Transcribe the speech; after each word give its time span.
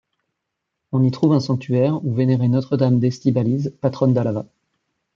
On 0.93 1.03
y 1.03 1.11
trouve 1.11 1.33
un 1.33 1.39
sanctuaire 1.39 2.03
où 2.03 2.15
vénérer 2.15 2.47
Notre-Dame 2.47 2.97
d'Estibaliz, 2.97 3.69
patronne 3.81 4.15
d'Álava. 4.15 4.47